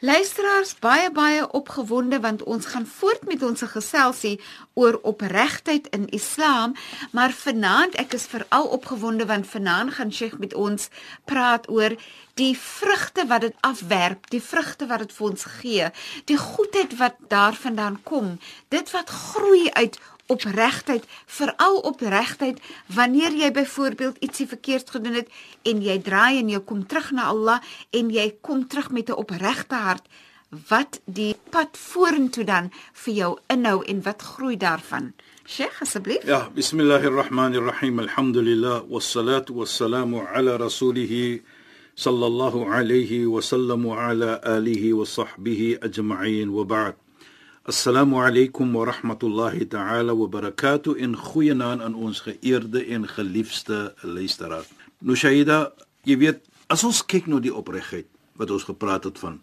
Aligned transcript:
Luisteraars 0.00 0.78
baie 0.80 1.10
baie 1.12 1.42
opgewonde 1.52 2.20
want 2.20 2.42
ons 2.42 2.66
gaan 2.66 2.86
voort 2.88 3.26
met 3.28 3.42
ons 3.44 3.62
geselsie 3.68 4.40
oor 4.72 4.96
opregtheid 5.04 5.90
in 5.92 6.06
Islam, 6.08 6.72
maar 7.12 7.34
vanaand 7.36 7.98
ek 8.00 8.16
is 8.16 8.24
veral 8.32 8.70
opgewonde 8.72 9.26
want 9.28 9.50
vanaand 9.50 9.92
gaan 9.98 10.12
Sheikh 10.12 10.38
met 10.40 10.54
ons 10.56 10.88
praat 11.28 11.68
oor 11.68 11.98
die 12.40 12.56
vrugte 12.56 13.26
wat 13.28 13.44
dit 13.44 13.60
afwerp, 13.60 14.24
die 14.32 14.40
vrugte 14.40 14.88
wat 14.88 15.04
dit 15.04 15.12
vir 15.18 15.28
ons 15.28 15.44
gee, 15.60 15.90
die 16.32 16.40
goedheid 16.40 16.96
wat 16.96 17.20
daarvandaan 17.28 18.00
kom, 18.02 18.38
dit 18.72 18.96
wat 18.96 19.12
groei 19.12 19.68
uit 19.68 20.00
opregtheid, 20.30 21.04
veral 21.26 21.80
opregtheid 21.90 22.60
wanneer 22.94 23.34
jy 23.34 23.50
byvoorbeeld 23.50 24.22
ietsie 24.24 24.46
verkeerd 24.46 24.90
gedoen 24.90 25.20
het 25.20 25.28
en 25.68 25.82
jy 25.82 25.98
draai 26.06 26.40
en 26.40 26.48
jy 26.54 26.60
kom 26.64 26.86
terug 26.86 27.10
na 27.16 27.28
Allah 27.34 27.60
en 27.90 28.10
jy 28.10 28.26
kom 28.40 28.66
terug 28.66 28.90
met 28.90 29.10
'n 29.10 29.20
opregte 29.24 29.74
hart 29.74 30.06
wat 30.68 31.00
die 31.06 31.34
pad 31.50 31.76
vorentoe 31.78 32.44
dan 32.44 32.70
vir 33.04 33.14
jou 33.14 33.38
inhou 33.46 33.84
en 33.86 34.02
wat 34.02 34.22
groei 34.22 34.56
daarvan. 34.56 35.12
Sheikh 35.46 35.82
asseblief. 35.82 36.26
Ja, 36.26 36.48
bismillahirrahmanirrahim. 36.54 37.98
Alhamdulillah 37.98 38.82
wassalatu 38.88 39.54
wassalamu 39.54 40.26
ala 40.34 40.58
rasulih 40.58 41.42
sallallahu 41.94 42.66
alayhi 42.70 43.26
wa 43.26 43.40
sallam 43.40 43.84
wa 43.84 44.08
ala 44.08 44.40
alihi 44.42 44.92
wa 44.92 45.04
sahbihi 45.04 45.78
ajma'in 45.82 46.50
wa 46.50 46.64
ba'd. 46.64 46.94
Assalamu 47.70 48.16
alaykum 48.16 48.72
wa 48.72 48.84
rahmatullahi 48.84 49.68
ta'ala 49.70 50.12
wa 50.12 50.26
barakatuh 50.26 50.96
in 50.98 51.14
goeienaand 51.14 51.84
aan 51.86 51.94
ons 51.94 52.18
geëerde 52.26 52.80
en 52.96 53.04
geliefde 53.06 53.94
luisteraars. 54.02 54.66
Nou 54.98 55.14
Shaida, 55.14 55.70
jy 56.02 56.16
weet, 56.18 56.40
as 56.66 56.82
ons 56.88 56.98
kyk 57.06 57.28
na 57.30 57.38
die 57.38 57.52
opregtheid 57.54 58.08
wat 58.42 58.50
ons 58.50 58.66
gepraat 58.66 59.06
het 59.06 59.20
van, 59.22 59.36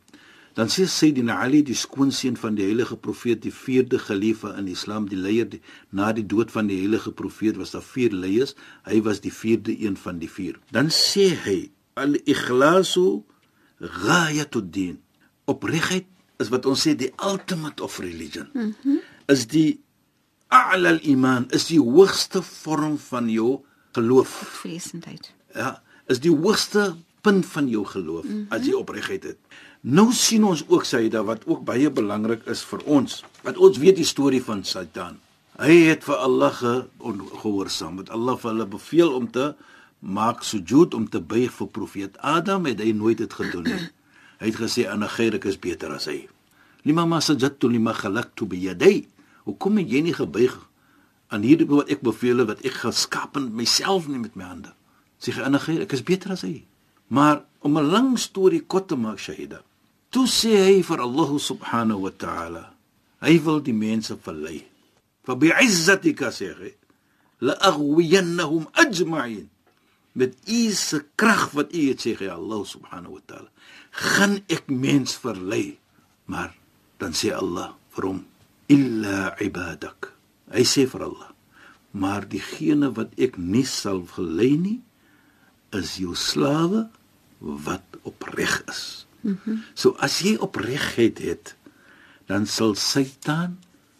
dan 0.59 0.67
sê 0.67 0.89
Sayyidina 0.92 1.38
Ali 1.45 1.61
die 1.64 1.78
skoonseun 1.80 2.36
van 2.42 2.58
die 2.59 2.67
heilige 2.67 2.97
profeet, 3.00 3.45
die 3.45 3.53
vierde 3.56 3.95
geliefde 4.09 4.52
in 4.59 4.67
Islam, 4.73 5.08
die 5.08 5.22
leier 5.23 5.47
die, 5.47 5.62
na 5.95 6.12
die 6.12 6.28
dood 6.28 6.52
van 6.52 6.67
die 6.67 6.81
heilige 6.81 7.16
profeet 7.16 7.56
was 7.56 7.72
daar 7.78 7.88
vier 7.94 8.12
leiers, 8.12 8.57
hy 8.91 9.00
was 9.07 9.24
die 9.24 9.31
vierde 9.31 9.72
een 9.72 9.96
van 9.96 10.19
die 10.19 10.31
vier. 10.35 10.59
Dan 10.75 10.91
sê 10.91 11.30
hy 11.47 11.57
al-ikhlasu 11.96 13.24
ghayatud 13.80 14.68
din. 14.75 15.00
Opregtheid 15.47 16.12
is 16.42 16.50
wat 16.53 16.66
ons 16.66 16.88
sê 16.88 16.96
die 16.96 17.12
ultimate 17.24 17.84
of 17.84 18.00
religion. 18.00 18.50
Mhm. 18.53 18.74
Mm 18.84 19.06
is 19.28 19.42
die 19.52 19.81
a'la 20.48 20.94
al-iman, 20.96 21.50
is 21.52 21.66
die 21.68 21.81
hoogste 21.84 22.40
vorm 22.42 22.94
van 23.09 23.28
jou 23.28 23.58
geloof. 23.92 24.30
Vreesendheid. 24.62 25.34
Ja, 25.52 25.81
is 26.08 26.22
die 26.24 26.31
hoogste 26.31 26.94
punt 27.22 27.46
van 27.46 27.68
jou 27.68 27.86
geloof 27.86 28.24
mm 28.24 28.31
-hmm. 28.31 28.46
as 28.50 28.66
jy 28.66 28.74
opregtheid 28.74 29.24
het. 29.24 29.38
Nou 29.81 30.14
sien 30.14 30.44
ons 30.44 30.64
ook 30.68 30.86
dat 31.12 31.25
wat 31.25 31.46
ook 31.46 31.64
baie 31.64 31.92
belangrik 31.92 32.46
is 32.46 32.62
vir 32.62 32.84
ons, 32.84 33.24
want 33.42 33.58
ons 33.58 33.78
weet 33.78 33.96
die 33.96 34.06
storie 34.06 34.44
van 34.44 34.64
Satan. 34.64 35.19
Hy 35.58 35.75
het 35.90 36.04
vir 36.04 36.16
Allah 36.16 36.54
gehoorsaam, 37.42 37.96
met 37.96 38.09
Allah 38.09 38.38
vir 38.38 38.52
hulle 38.52 38.66
beveel 38.66 39.14
om 39.14 39.31
te 39.31 39.56
maak 40.00 40.44
sujud 40.44 40.94
om 40.94 41.09
te 41.09 41.22
buig 41.22 41.52
vir 41.52 41.68
profeet 41.68 42.18
Adam, 42.18 42.66
het 42.66 42.80
hy 42.80 42.92
nooit 42.92 43.18
dit 43.18 43.34
gedoen 43.34 43.64
nie. 43.64 43.90
Hy 44.40 44.52
het 44.52 44.59
gesê 44.62 44.86
ana 44.90 45.08
khairik 45.09 45.46
is 45.50 45.58
beter 45.58 45.92
as 45.96 46.08
hy. 46.09 46.28
Lima 46.86 47.06
ma 47.06 47.20
sajadtu 47.20 47.70
lima 47.70 47.94
khalaqtu 47.94 48.48
bi 48.48 48.62
yaday. 48.68 49.06
Hoekom 49.46 49.80
het 49.81 49.90
jy 49.90 50.02
nie 50.06 50.16
gebuig 50.16 50.56
aan 51.34 51.44
hierdie 51.44 51.68
wat 51.68 51.90
ek 51.92 52.03
beveel 52.06 52.46
wat 52.48 52.64
ek 52.66 52.84
geskaap 52.84 53.36
het 53.36 53.50
myself 53.52 54.08
nie 54.08 54.22
met 54.22 54.36
my 54.36 54.46
hande? 54.46 54.74
Sê 55.20 55.34
jy 55.34 55.44
ana 55.44 55.59
khairik 55.59 55.94
is 55.94 56.06
beter 56.06 56.36
as 56.36 56.46
hy. 56.46 56.64
Maar 57.09 57.44
om 57.62 57.78
'n 57.78 57.90
lang 57.90 58.18
storie 58.20 58.62
kort 58.62 58.88
te 58.88 58.96
maak 58.96 59.20
shahida. 59.20 59.64
Toe 60.09 60.28
sê 60.28 60.56
hy 60.68 60.84
vir 60.84 61.00
Allah 61.02 61.31
subhanahu 61.40 62.02
wa 62.08 62.12
ta'ala, 62.12 62.64
hy 63.22 63.40
wil 63.44 63.59
die 63.59 63.74
mense 63.74 64.16
verlei. 64.16 64.64
Fa 65.25 65.36
bi'izzatika 65.36 66.31
sê 66.31 66.54
hy, 66.56 66.72
la 67.42 67.54
aghwiyannahum 67.59 68.68
ajma'in. 68.74 69.50
Met 70.17 70.33
u 70.50 70.61
se 70.73 71.03
krag 71.19 71.51
wat 71.53 71.73
u 71.75 71.83
het 71.91 72.01
sê 72.01 72.16
hy 72.17 72.31
Allah 72.33 72.63
subhanahu 72.66 73.19
wa 73.19 73.23
ta'ala. 73.29 73.50
Gaan 73.91 74.39
ek 74.50 74.69
mens 74.73 75.17
verlei 75.22 75.78
maar 76.28 76.51
dan 77.00 77.13
sê 77.16 77.31
Allah 77.31 77.75
vir 77.95 78.09
hom 78.09 78.22
illa 78.67 79.35
ibadak. 79.44 80.11
Hy 80.51 80.66
sê 80.66 80.88
vir 80.89 81.06
Allah 81.07 81.31
maar 81.97 82.27
diegene 82.29 82.91
wat 82.97 83.16
ek 83.17 83.38
nie 83.41 83.66
sal 83.66 84.03
verlei 84.06 84.53
nie 84.59 84.79
is 85.75 85.97
jou 86.01 86.13
slawe 86.16 86.85
wat 87.39 88.00
opreg 88.07 88.61
is. 88.67 89.06
Mm 89.22 89.38
-hmm. 89.44 89.63
so 89.73 89.95
as 90.00 90.19
jy 90.22 90.35
opregheid 90.38 91.17
het 91.19 91.56
dan 92.25 92.45
sal 92.45 92.75
Satan 92.75 93.57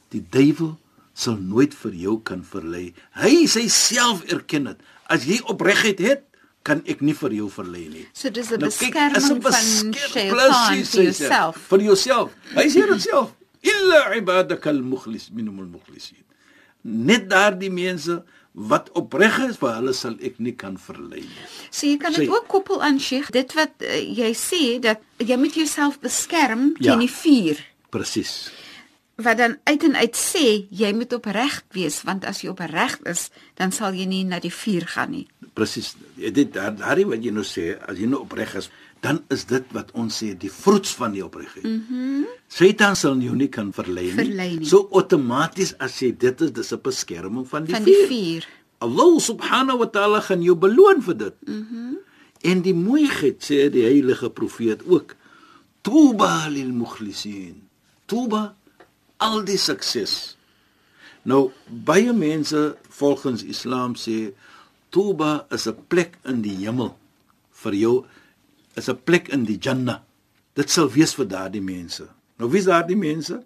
die 0.09 0.25
duiwel 0.29 0.77
sal 1.13 1.38
nooit 1.41 1.73
vir 1.73 1.94
jou 1.94 2.22
kan 2.22 2.44
verlei. 2.45 2.94
Hy 3.11 3.47
self 3.69 4.23
erken 4.23 4.63
dit 4.63 4.79
as 5.09 5.28
jy 5.28 5.40
opregheid 5.47 6.01
het 6.03 6.23
kan 6.68 6.84
ek 6.90 7.01
nie 7.06 7.16
vir 7.16 7.35
jou 7.38 7.47
verlei 7.51 7.88
nie. 7.88 8.06
So 8.13 8.29
dis 8.29 8.51
'n 8.51 8.59
nou, 8.59 8.68
beskerming 8.68 9.41
van 9.44 9.94
Shaytan 9.95 10.84
vir 10.84 11.03
jouself. 11.03 11.56
Vir 11.69 11.81
jouself. 11.81 12.31
Hy 12.56 12.68
sê 12.68 12.88
dit 12.91 13.01
self. 13.01 13.31
Illa 13.62 14.16
ibadaka 14.16 14.69
al-mukhlis 14.69 15.29
minhum 15.31 15.59
al-mukhlisin. 15.59 16.23
Net 16.84 17.29
daardie 17.29 17.72
mense 17.72 18.23
wat 18.53 18.90
opreg 18.97 19.40
is 19.50 19.57
vir 19.62 19.73
hulle 19.78 19.94
sal 19.94 20.16
ek 20.22 20.40
nie 20.40 20.56
kan 20.56 20.78
verlei 20.78 21.22
nie. 21.22 21.47
So 21.69 21.88
jy 21.88 21.97
kan 21.97 22.13
dit 22.13 22.29
ook 22.29 22.47
koppel 22.47 22.81
aan 22.81 23.00
Sheikh, 23.00 23.31
dit 23.31 23.53
wat 23.53 23.74
uh, 23.81 24.00
jy 24.01 24.31
sê 24.34 24.79
dat 24.79 25.00
jy 25.18 25.38
moet 25.38 25.53
jouself 25.53 26.00
beskerm 26.00 26.74
teen 26.75 26.91
ja, 26.91 26.97
die 26.97 27.12
vuur. 27.12 27.62
Presies 27.89 28.50
wat 29.17 29.38
dan 29.38 29.57
uit 29.63 29.83
en 29.83 29.95
uit 29.95 30.17
sê 30.17 30.45
jy 30.69 30.91
moet 30.94 31.13
opreg 31.17 31.63
wees 31.73 32.03
want 32.05 32.25
as 32.29 32.44
jy 32.44 32.51
opreg 32.53 33.00
is 33.09 33.29
dan 33.57 33.73
sal 33.73 33.95
jy 33.97 34.05
nie 34.05 34.23
na 34.28 34.38
die 34.39 34.53
vuur 34.53 34.85
gaan 34.94 35.16
nie. 35.16 35.25
Presies. 35.57 35.95
Dit 36.16 36.53
daardie 36.53 37.07
wat 37.09 37.23
jy 37.25 37.33
nou 37.33 37.45
sê 37.45 37.72
as 37.81 37.97
jy 37.97 38.09
nou 38.09 38.22
opreg 38.27 38.53
is 38.61 38.69
dan 39.01 39.23
is 39.33 39.45
dit 39.50 39.66
wat 39.73 39.91
ons 39.97 40.13
sê 40.22 40.31
die 40.38 40.51
vroots 40.51 40.94
van 40.97 41.13
die 41.16 41.23
opregtheid. 41.25 41.66
Mhm. 41.66 42.01
Mm 42.01 42.25
Satan 42.47 42.95
sal 42.95 43.18
jou 43.19 43.36
nie 43.36 43.50
kan 43.51 43.74
verlei 43.75 44.06
nie. 44.06 44.15
verlei 44.15 44.51
nie. 44.56 44.65
So 44.65 44.88
outomaties 44.95 45.74
as 45.83 45.97
jy 46.00 46.13
dit 46.18 46.42
is 46.42 46.51
dis 46.51 46.71
'n 46.71 46.81
beskerming 46.81 47.47
van 47.47 47.65
die, 47.65 47.74
van 47.74 47.83
die 47.83 47.94
vuur. 47.94 48.07
vuur. 48.07 48.47
Allah 48.80 49.19
subhanahu 49.19 49.77
wa 49.77 49.86
ta'ala 49.86 50.21
gaan 50.21 50.42
jou 50.42 50.56
beloon 50.56 51.01
vir 51.01 51.18
dit. 51.18 51.36
Mhm. 51.45 51.65
Mm 51.71 51.97
en 52.42 52.62
die 52.62 52.74
mooiheid 52.74 53.42
sê 53.42 53.69
die 53.69 53.83
heilige 53.83 54.30
profeet 54.30 54.86
ook 54.86 55.15
Tuba 55.81 56.47
lil 56.47 56.71
mukhlisin. 56.71 57.68
Tuba 58.06 58.56
al 59.18 59.44
die 59.46 59.58
sukses. 59.58 60.38
Nou 61.28 61.52
baie 61.68 62.14
mense 62.14 62.78
volgens 63.00 63.44
Islam 63.44 63.96
sê 63.96 64.34
Tuba 64.90 65.46
is 65.52 65.68
'n 65.68 65.78
plek 65.88 66.18
in 66.24 66.42
die 66.42 66.56
hemel 66.64 66.96
vir 67.52 67.74
jou 67.74 68.06
is 68.75 68.90
'n 68.90 69.00
plek 69.04 69.28
in 69.30 69.44
die 69.46 69.58
Jannah. 69.60 70.02
Dit 70.54 70.69
sal 70.69 70.90
wees 70.90 71.14
vir 71.14 71.28
daardie 71.28 71.62
mense. 71.62 72.08
Nou 72.38 72.50
wie 72.50 72.60
is 72.60 72.66
daardie 72.66 72.98
mense? 72.98 73.44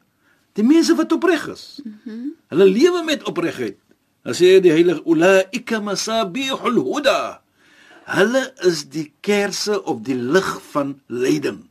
Die 0.54 0.64
mense 0.64 0.96
wat 0.96 1.12
opreg 1.12 1.48
is. 1.48 1.80
Mm 1.84 2.00
-hmm. 2.04 2.34
Hulle 2.48 2.66
lewe 2.66 3.04
met 3.04 3.24
opregheid. 3.24 3.78
Dan 4.24 4.34
sê 4.34 4.60
die 4.62 4.72
heilige 4.72 5.02
ulaika 5.06 5.80
masabihul 5.80 6.80
huda. 6.84 7.42
Hulle 8.06 8.54
is 8.68 8.90
die 8.90 9.14
kersse 9.22 9.84
op 9.84 10.06
die 10.06 10.16
lig 10.16 10.62
van 10.72 11.02
leiding. 11.08 11.70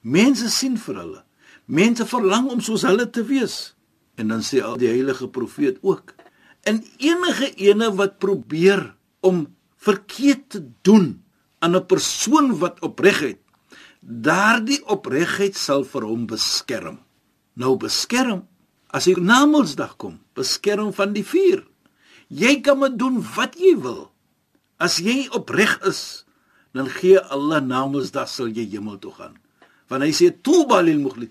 Mense 0.00 0.50
sien 0.50 0.78
vir 0.78 0.94
hulle. 0.94 1.22
Mense 1.66 2.06
verlang 2.06 2.50
om 2.50 2.60
soos 2.62 2.86
hulle 2.86 3.08
te 3.10 3.24
wees. 3.26 3.74
En 4.16 4.30
dan 4.32 4.42
sê 4.46 4.62
al 4.62 4.78
die 4.80 4.90
heilige 4.90 5.28
profeet 5.28 5.78
ook: 5.82 6.14
"In 6.62 6.84
enige 6.98 7.52
ene 7.54 7.94
wat 7.94 8.18
probeer 8.18 8.94
om 9.20 9.46
verkeerd 9.76 10.50
te 10.50 10.60
doen 10.82 11.22
aan 11.58 11.76
'n 11.76 11.86
persoon 11.86 12.58
wat 12.58 12.80
opregheid, 12.80 13.38
daardie 14.00 14.82
opregheid 14.86 15.56
sal 15.56 15.84
vir 15.84 16.02
hom 16.02 16.26
beskerm." 16.26 16.98
Nou 17.54 17.76
beskerm 17.76 18.46
as 18.92 19.06
hy 19.08 19.14
na 19.18 19.46
Mondsdag 19.46 19.96
kom, 19.96 20.20
beskerm 20.36 20.92
van 20.92 21.12
die 21.12 21.24
vuur. 21.24 21.64
Jy 22.28 22.60
kan 22.60 22.78
maar 22.78 22.96
doen 22.96 23.20
wat 23.36 23.56
jy 23.58 23.76
wil. 23.80 24.10
As 24.78 24.98
jy 24.98 25.28
opreg 25.32 25.78
is, 25.88 26.24
dan 26.76 26.88
gee 26.92 27.20
Allah 27.20 27.62
namens 27.64 28.12
dat 28.12 28.28
sal 28.28 28.48
jy 28.52 28.66
hemel 28.76 28.98
toe 28.98 29.12
gaan. 29.16 29.36
Want 29.88 30.04
hy 30.04 30.12
sê 30.12 30.30
tuba 30.42 30.82
lil 30.84 30.98
mukhlis. 31.00 31.30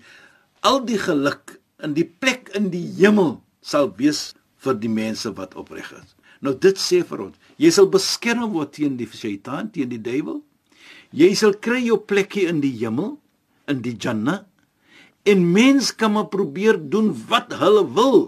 Al 0.66 0.82
die 0.86 0.98
geluk 0.98 1.56
in 1.84 1.94
die 1.94 2.06
plek 2.06 2.50
in 2.58 2.70
die 2.72 2.84
hemel 2.98 3.36
sal 3.62 3.92
wees 3.98 4.32
vir 4.64 4.78
die 4.82 4.90
mense 4.90 5.30
wat 5.38 5.54
opreg 5.60 5.92
is. 5.94 6.16
Nou 6.42 6.54
dit 6.58 6.78
sê 6.80 7.02
vir 7.06 7.28
ons, 7.28 7.36
jy 7.60 7.70
sal 7.72 7.88
beskerm 7.92 8.48
word 8.54 8.74
teen 8.76 8.96
die 8.98 9.08
Satan, 9.08 9.70
teen 9.72 9.92
die 9.92 10.02
duiwel. 10.02 10.40
Jy 11.16 11.30
sal 11.38 11.54
kry 11.62 11.84
jou 11.86 11.98
plekkie 12.02 12.46
in 12.50 12.60
die 12.64 12.74
hemel, 12.80 13.16
in 13.70 13.82
die 13.84 13.94
Jannah. 13.94 14.42
En 15.26 15.42
mens 15.52 15.92
kan 15.94 16.14
maar 16.14 16.28
probeer 16.30 16.78
doen 16.78 17.12
wat 17.30 17.56
hulle 17.60 17.84
wil. 17.96 18.18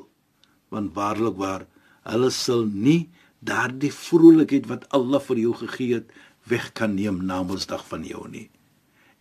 Want 0.75 0.95
waarlik 0.97 1.37
waar, 1.39 1.67
hulle 2.09 2.31
sal 2.35 2.65
nie 2.67 3.09
daardie 3.45 3.93
vrolikheid 3.95 4.67
wat 4.71 4.87
Allah 4.95 5.23
vir 5.23 5.43
jou 5.45 5.55
gegee 5.61 6.01
het 6.01 6.15
weg 6.49 6.73
kan 6.75 6.97
neem 6.97 7.21
na 7.27 7.43
Mondsdag 7.43 7.85
van 7.87 8.07
jou 8.07 8.25
nie. 8.31 8.49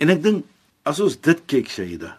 En 0.01 0.09
ek 0.13 0.23
dink 0.23 0.47
as 0.87 1.01
ons 1.03 1.17
dit 1.27 1.43
kyk 1.51 1.69
Shaida, 1.69 2.15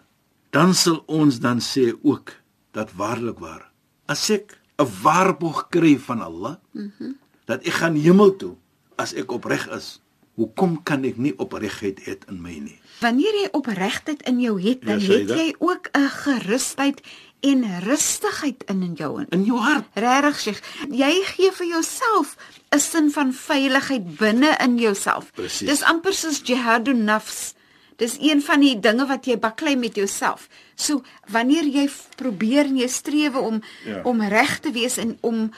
dan 0.49 0.73
sal 0.73 1.03
ons 1.05 1.39
dan 1.39 1.59
sê 1.61 1.93
ook 2.01 2.33
dat 2.71 2.93
waarlik 2.97 3.39
waar 3.39 3.69
as 4.05 4.29
ek 4.29 4.57
'n 4.79 4.89
waarborg 5.03 5.67
kry 5.69 5.99
van 5.99 6.21
Allah, 6.21 6.55
mm 6.71 6.91
-hmm. 6.97 7.17
dat 7.45 7.63
ek 7.63 7.73
gaan 7.73 7.95
hemel 7.95 8.35
toe 8.35 8.55
as 8.95 9.13
ek 9.13 9.31
opreg 9.31 9.69
is. 9.69 10.01
Hoekom 10.39 10.83
kan 10.83 11.03
ek 11.03 11.17
nie 11.17 11.35
opregheid 11.35 11.99
hê 11.99 12.15
in 12.31 12.41
my 12.41 12.55
nie? 12.63 12.79
Wanneer 13.03 13.35
jy 13.43 13.47
opregtheid 13.51 14.21
in 14.23 14.39
jou 14.39 14.55
het, 14.61 14.81
dan 14.87 14.99
ja, 14.99 15.11
het 15.11 15.29
jy 15.29 15.55
ook 15.59 15.89
'n 15.91 16.07
gerusheid 16.23 17.01
en 17.39 17.79
rustigheid 17.83 18.63
in 18.67 18.83
in 18.83 18.93
jou 18.93 19.25
in 19.29 19.43
jou 19.43 19.59
hart. 19.59 19.85
Regtig 19.93 20.39
sê, 20.39 20.51
jy 20.91 21.23
gee 21.23 21.51
vir 21.51 21.67
jouself 21.67 22.37
'n 22.71 22.79
sin 22.79 23.11
van 23.11 23.33
veiligheid 23.33 24.15
binne 24.17 24.57
in 24.63 24.77
jouself. 24.77 25.31
Dis 25.59 25.81
amper 25.81 26.13
soos 26.13 26.41
jihadun 26.43 27.03
nafs. 27.03 27.53
Dis 27.99 28.15
een 28.19 28.41
van 28.41 28.63
die 28.63 28.77
dinge 28.79 29.05
wat 29.09 29.27
jy 29.27 29.35
baklei 29.39 29.75
met 29.75 29.97
jouself. 29.99 30.47
So 30.75 31.03
wanneer 31.27 31.67
jy 31.67 31.89
probeer 32.15 32.69
en 32.69 32.77
jy 32.79 32.87
streef 32.87 33.35
om 33.35 33.59
ja. 33.85 33.99
om 34.07 34.21
reg 34.21 34.59
te 34.63 34.71
wees 34.71 34.97
en 34.97 35.17
om 35.19 35.49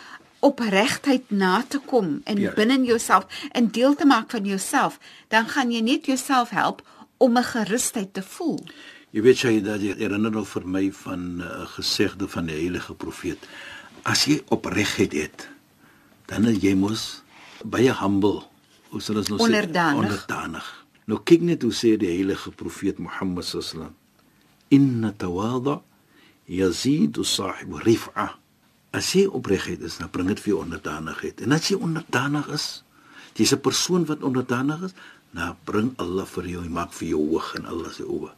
opregtheid 0.42 1.30
na 1.30 1.62
te 1.68 1.78
kom 1.86 2.22
en 2.26 2.40
ja. 2.42 2.54
binne 2.58 2.80
in 2.80 2.88
jouself 2.90 3.30
en 3.54 3.70
deel 3.70 3.94
te 3.96 4.08
maak 4.10 4.34
van 4.34 4.46
jouself, 4.50 4.98
dan 5.30 5.46
gaan 5.54 5.70
jy 5.72 5.84
net 5.86 6.10
jouself 6.10 6.50
help 6.50 6.82
om 7.18 7.38
'n 7.38 7.44
gerusheid 7.44 8.14
te 8.14 8.24
voel. 8.24 8.60
Jy 9.12 9.22
weet 9.22 9.40
jy 9.40 9.62
dat 9.62 9.82
jy 9.82 9.94
herinner 10.00 10.32
nou 10.32 10.46
vir 10.46 10.68
my 10.68 10.92
van 10.92 11.20
'n 11.20 11.42
uh, 11.42 11.68
gesegde 11.78 12.28
van 12.28 12.46
die 12.46 12.56
heilige 12.56 12.94
profeet. 12.94 13.38
As 14.04 14.26
jy 14.26 14.42
opregheid 14.50 15.14
het, 15.14 15.50
dan 16.26 16.46
is 16.46 16.58
jy 16.62 16.74
mos 16.74 17.22
baie 17.64 17.94
humble. 17.94 18.42
Hoe 18.90 19.02
sal 19.02 19.16
ons 19.16 19.28
nou 19.28 19.38
sê? 19.38 19.44
Onderdanig. 19.44 20.81
Nou 21.12 21.20
kyk 21.28 21.42
net 21.44 21.66
hoe 21.68 21.74
sê 21.76 21.98
die 22.00 22.08
heilige 22.08 22.54
profeet 22.56 23.00
Mohammed 23.04 23.44
sallam: 23.44 23.96
"Inna 24.72 25.12
tawadu 25.12 25.82
yazidu 26.48 27.26
sahibu 27.28 27.82
rif'a." 27.84 28.38
As 28.96 29.12
jy 29.16 29.26
opregheid 29.28 29.82
is, 29.84 29.98
dan 30.00 30.12
bring 30.12 30.28
dit 30.28 30.40
vir 30.40 30.54
jou 30.54 30.62
onderdanigheid. 30.64 31.42
En 31.42 31.52
as 31.52 31.68
jy 31.68 31.78
onderdanig 31.80 32.48
is, 32.52 32.84
jy's 33.36 33.54
'n 33.54 33.60
persoon 33.60 34.06
wat 34.06 34.24
onderdanig 34.24 34.84
is, 34.84 34.94
dan 35.32 35.56
bring 35.64 35.94
Allah 35.98 36.26
vir 36.26 36.46
jou, 36.48 36.64
hy 36.64 36.70
maak 36.70 36.94
vir 36.94 37.08
jou 37.08 37.22
hoog 37.30 37.56
in 37.56 37.66
Allah 37.66 37.92
se 37.92 38.04
oë. 38.04 38.32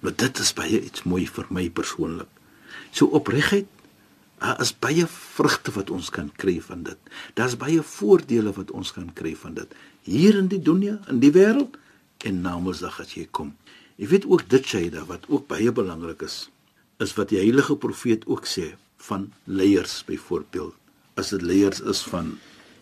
Maar 0.00 0.16
dit 0.16 0.38
is 0.38 0.52
baie 0.52 0.80
iets 0.84 1.02
mooi 1.02 1.26
vir 1.26 1.46
my 1.50 1.70
persoonlik. 1.70 2.28
So 2.92 3.06
opregheid, 3.06 3.66
daar 4.38 4.60
is 4.60 4.78
baie 4.78 5.06
vrugte 5.06 5.72
wat 5.72 5.90
ons 5.90 6.10
kan 6.10 6.30
kry 6.36 6.60
van 6.60 6.82
dit. 6.82 6.98
Daar's 7.34 7.56
baie 7.56 7.82
voordele 7.82 8.52
wat 8.52 8.70
ons 8.70 8.92
kan 8.92 9.12
kry 9.12 9.36
van 9.36 9.54
dit 9.54 9.74
hier 10.02 10.36
in 10.36 10.48
die 10.48 10.62
dunia, 10.62 11.00
in 11.08 11.20
die 11.20 11.32
wêreld 11.32 11.76
en 12.24 12.42
na 12.42 12.58
Mondsdag 12.58 13.00
as 13.00 13.14
jy 13.14 13.26
kom. 13.30 13.54
Jy 13.98 14.08
weet 14.12 14.26
ook 14.26 14.44
dit 14.50 14.64
Shaida 14.66 15.04
wat 15.08 15.26
ook 15.28 15.46
baie 15.50 15.72
belangrik 15.72 16.22
is, 16.22 16.48
is 17.02 17.14
wat 17.18 17.30
die 17.32 17.40
heilige 17.40 17.76
profeet 17.76 18.26
ook 18.26 18.46
sê 18.46 18.72
van 19.08 19.28
leiers 19.44 20.02
byvoorbeeld. 20.06 20.74
As 21.18 21.30
dit 21.34 21.42
leiers 21.42 21.80
is 21.80 22.02
van 22.10 22.38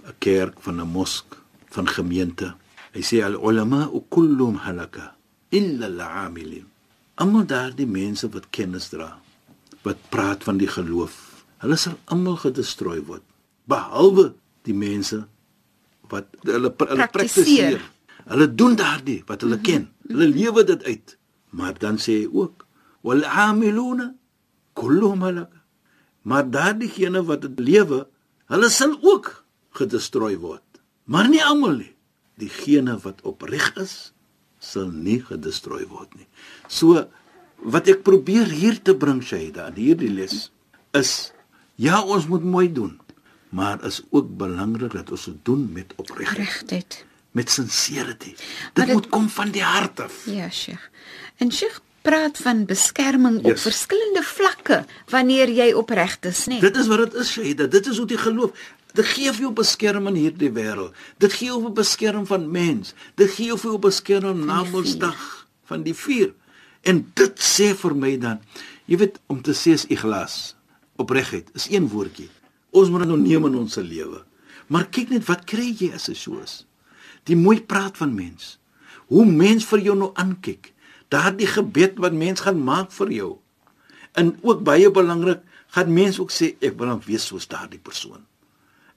'n 0.06 0.14
kerk, 0.18 0.60
van 0.60 0.80
'n 0.80 0.88
mosk, 0.88 1.36
van 1.70 1.88
gemeente. 1.88 2.54
Hy 2.92 3.02
sê 3.02 3.24
al 3.24 3.36
ulama 3.36 3.90
kulluhum 4.08 4.56
halaka 4.56 5.16
illa 5.48 5.86
al-amilin. 5.86 6.66
Almal 7.14 7.46
daardie 7.46 7.86
mense 7.86 8.28
wat 8.28 8.50
kennis 8.50 8.88
dra, 8.88 9.18
wat 9.82 9.96
praat 10.08 10.44
van 10.44 10.58
die 10.58 10.68
geloof, 10.68 11.44
hulle 11.58 11.76
sal 11.76 11.96
almal 12.04 12.36
gedestrooi 12.36 13.00
word, 13.00 13.22
behalwe 13.64 14.34
die 14.62 14.74
mense 14.74 15.26
wat 16.10 16.28
hulle 16.42 16.72
hulle 16.76 17.08
praktiseer. 17.08 17.80
Hulle 18.26 18.48
doen 18.54 18.74
daardie 18.78 19.20
wat 19.26 19.44
hulle 19.46 19.58
ken. 19.62 19.88
Hulle 20.10 20.26
lewe 20.30 20.64
dit 20.66 20.82
uit. 20.84 21.16
Maar 21.54 21.78
dan 21.78 22.00
sê 22.02 22.22
hy 22.22 22.30
ook 22.32 22.66
wal 23.06 23.22
amiluna 23.24 24.10
kulluhum 24.74 25.22
halak. 25.22 25.52
Maar 26.26 26.50
daardie 26.50 27.10
wat 27.22 27.42
dit 27.46 27.58
lewe, 27.58 28.06
hulle 28.50 28.68
sal 28.68 28.98
ook 29.02 29.44
gedestrooi 29.78 30.36
word. 30.36 30.62
Maar 31.04 31.28
nie 31.28 31.44
almal 31.44 31.78
nie. 31.78 31.94
Diegene 32.36 32.98
wat 32.98 33.22
opreg 33.22 33.70
is, 33.78 34.12
sal 34.58 34.90
nie 34.90 35.20
gedestrooi 35.22 35.86
word 35.86 36.12
nie. 36.18 36.26
So 36.68 37.06
wat 37.62 37.88
ek 37.88 38.02
probeer 38.02 38.50
hier 38.50 38.82
te 38.82 38.94
bring 38.94 39.22
Shaida 39.22 39.70
in 39.70 39.78
hierdie 39.80 40.12
les 40.12 40.50
is 40.92 41.32
ja, 41.76 42.02
ons 42.02 42.26
moet 42.26 42.44
mooi 42.44 42.68
doen, 42.72 42.98
maar 43.48 43.80
is 43.84 44.02
ook 44.10 44.28
belangrik 44.36 44.92
dat 44.92 45.10
ons 45.10 45.24
dit 45.30 45.44
doen 45.44 45.68
met 45.72 45.92
opregtheid 45.96 47.04
met 47.36 47.50
sincerity. 47.50 48.32
Dit, 48.72 48.86
dit 48.86 48.92
moet 48.92 49.08
kom 49.12 49.28
van 49.28 49.50
die 49.52 49.64
hart 49.64 50.00
af. 50.00 50.22
Ja, 50.24 50.48
Sheikh. 50.50 50.88
En 51.36 51.52
Sheikh 51.52 51.82
praat 52.06 52.38
van 52.40 52.64
beskerming 52.64 53.42
yes. 53.42 53.50
op 53.50 53.58
verskillende 53.66 54.22
vlakke 54.24 54.84
wanneer 55.12 55.50
jy 55.52 55.72
opreg 55.76 56.16
is, 56.30 56.46
nee. 56.46 56.62
Dit 56.62 56.76
is 56.80 56.88
wat 56.88 57.04
dit 57.04 57.18
is, 57.20 57.32
Sheikh. 57.36 57.68
Dit 57.68 57.90
is 57.92 57.98
hoe 58.00 58.06
jy 58.08 58.20
geloof. 58.22 58.64
Dit 58.96 59.08
gee 59.12 59.32
vir 59.36 59.44
jou 59.44 59.52
beskerming 59.52 60.14
in 60.16 60.22
hierdie 60.22 60.52
wêreld. 60.56 60.94
Dit 61.20 61.34
gee 61.36 61.50
jou 61.50 61.72
beskerming 61.76 62.24
van 62.30 62.46
mens. 62.50 62.94
Dit 63.20 63.34
gee 63.34 63.50
jou 63.50 63.58
vir 63.60 63.74
jou 63.74 63.80
beskerming 63.84 64.46
na 64.48 64.62
Mondsdag 64.70 65.26
van 65.68 65.84
die 65.84 65.94
vuur. 65.94 66.30
En 66.88 67.02
dit 67.20 67.42
sê 67.42 67.74
vir 67.76 67.96
my 67.98 68.14
dan, 68.22 68.40
jy 68.88 69.02
weet 69.02 69.18
om 69.28 69.42
te 69.44 69.52
sê 69.52 69.74
is 69.76 69.84
ikhlas. 69.92 70.54
Opregheid 71.02 71.50
is 71.58 71.68
een 71.68 71.90
woordjie. 71.92 72.30
Ons 72.72 72.88
moet 72.88 73.04
dit 73.04 73.12
nou 73.12 73.20
neem 73.20 73.50
in 73.50 73.60
ons 73.60 73.76
lewe. 73.82 74.22
Maar 74.72 74.88
kyk 74.88 75.12
net 75.12 75.28
wat 75.28 75.44
kry 75.44 75.68
jy 75.76 75.90
as 75.92 76.08
dit 76.08 76.16
so 76.16 76.40
is 76.40 76.62
die 77.26 77.36
mooi 77.36 77.60
praat 77.62 77.98
van 77.98 78.14
mens. 78.14 78.56
Hoe 79.10 79.26
mens 79.26 79.66
vir 79.66 79.82
jou 79.88 79.96
nou 79.98 80.10
aankyk. 80.14 80.72
Daardie 81.12 81.48
gebed 81.50 81.98
wat 82.02 82.14
mens 82.14 82.42
gaan 82.46 82.62
maak 82.62 82.90
vir 82.94 83.12
jou. 83.14 83.32
En 84.18 84.32
ook 84.42 84.64
baie 84.66 84.90
belangrik, 84.90 85.42
gaan 85.74 85.92
mens 85.92 86.18
ook 86.22 86.32
sê 86.32 86.54
ek 86.64 86.78
wil 86.78 86.94
dan 86.94 87.02
wees 87.06 87.26
soos 87.28 87.48
daardie 87.50 87.82
persoon. 87.82 88.24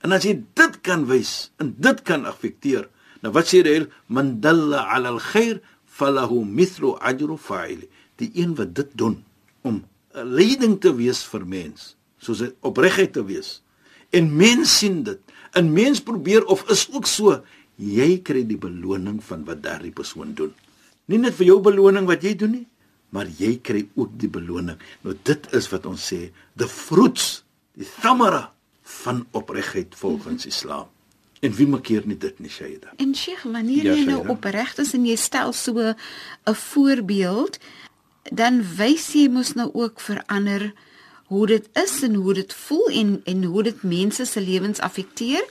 En 0.06 0.16
as 0.16 0.24
jy 0.24 0.38
dit 0.56 0.80
kan 0.86 1.04
wys 1.10 1.52
en 1.60 1.74
dit 1.78 2.02
kan 2.08 2.26
affekteer, 2.30 2.88
nou 3.20 3.34
wat 3.36 3.50
sê 3.52 3.62
die 3.66 3.84
man 4.08 4.38
dalla 4.44 4.86
ala 4.96 5.12
alkhair 5.18 5.60
falahu 6.00 6.46
mithlu 6.46 6.96
ajru 7.04 7.38
fa'il. 7.38 7.84
Die 8.20 8.32
een 8.36 8.56
wat 8.56 8.74
dit 8.76 8.92
doen 8.96 9.24
om 9.62 9.84
'n 10.16 10.28
leiding 10.36 10.80
te 10.80 10.96
wees 10.96 11.24
vir 11.24 11.46
mens, 11.46 11.96
soos 12.18 12.42
opregheid 12.62 13.14
te 13.14 13.24
wees. 13.26 13.62
En 14.10 14.36
mens 14.36 14.78
sien 14.78 15.04
dit. 15.04 15.20
En 15.52 15.74
mens 15.74 16.02
probeer 16.02 16.46
of 16.46 16.64
is 16.70 16.88
ook 16.92 17.06
so 17.06 17.44
jy 17.80 18.20
kry 18.26 18.44
die 18.48 18.60
beloning 18.60 19.22
van 19.24 19.46
wat 19.48 19.64
daardie 19.64 19.94
persoon 19.96 20.36
doen. 20.36 20.54
Nie 21.10 21.18
net 21.18 21.38
vir 21.40 21.54
jou 21.54 21.60
beloning 21.64 22.08
wat 22.10 22.24
jy 22.24 22.36
doen 22.38 22.52
nie, 22.60 22.68
maar 23.16 23.30
jy 23.40 23.56
kry 23.64 23.88
ook 23.96 24.14
die 24.20 24.30
beloning. 24.30 24.78
Nou 25.06 25.16
dit 25.24 25.48
is 25.56 25.70
wat 25.72 25.88
ons 25.90 26.12
sê, 26.12 26.30
the 26.60 26.68
fruits, 26.68 27.44
die 27.80 27.88
thamara 27.88 28.50
van 29.04 29.26
opregtheid 29.38 29.96
volgens 29.96 30.46
Islam. 30.50 30.90
En 31.40 31.54
wie 31.56 31.68
maak 31.72 31.88
hier 31.88 32.04
nie 32.08 32.18
dit 32.20 32.40
nie, 32.44 32.52
Shaida? 32.52 32.92
En 33.00 33.14
Sheikh, 33.16 33.46
wanneer 33.48 33.86
ja, 33.88 33.96
jy 33.96 34.10
nou 34.10 34.26
opreg 34.34 34.74
is 34.82 34.92
en 34.98 35.06
jy 35.08 35.16
stel 35.16 35.54
so 35.56 35.80
'n 35.80 35.96
voorbeeld, 36.56 37.60
dan 38.32 38.60
wys 38.76 39.14
jy 39.14 39.30
mos 39.30 39.54
nou 39.56 39.70
ook 39.74 40.00
vir 40.00 40.24
ander 40.28 40.74
hoe 41.30 41.46
dit 41.48 41.70
is 41.78 42.02
en 42.06 42.16
hoe 42.16 42.34
dit 42.34 42.54
voel 42.54 42.88
en 43.02 43.22
en 43.24 43.44
hoe 43.44 43.64
dit 43.64 43.84
mense 43.84 44.26
se 44.26 44.42
lewens 44.42 44.80
affekteer 44.80 45.46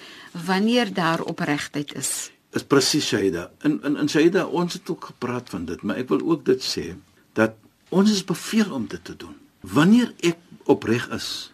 wanneer 0.47 0.93
daar 0.95 1.23
opregtheid 1.23 1.95
is. 1.95 2.31
Is 2.53 2.65
presies 2.65 3.07
Shaida. 3.07 3.51
In 3.63 3.79
in 3.83 3.97
in 3.97 4.09
Shaida 4.09 4.47
ons 4.47 4.73
het 4.73 4.91
ook 4.91 5.05
gepraat 5.13 5.51
van 5.51 5.65
dit, 5.65 5.83
maar 5.83 5.97
ek 5.97 6.09
wil 6.09 6.25
ook 6.25 6.45
dit 6.45 6.63
sê. 6.63 6.97
dat 7.39 7.55
ons 7.95 8.11
is 8.11 8.25
beveel 8.25 8.73
om 8.75 8.87
dit 8.91 9.05
te 9.05 9.17
doen. 9.17 9.37
Wanneer 9.61 10.13
ek 10.27 10.39
opreg 10.69 11.09
is 11.15 11.53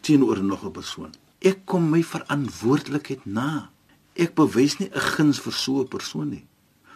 teenoor 0.00 0.42
nog 0.44 0.64
'n 0.64 0.70
persoon, 0.70 1.12
ek 1.40 1.64
kom 1.64 1.90
my 1.90 2.02
verantwoordelikheid 2.02 3.24
na. 3.24 3.70
Ek 4.14 4.34
bewys 4.34 4.78
nie 4.78 4.90
'n 4.92 5.06
guns 5.16 5.40
vir 5.40 5.52
so 5.52 5.80
'n 5.80 5.88
persoon 5.88 6.28
nie. 6.28 6.46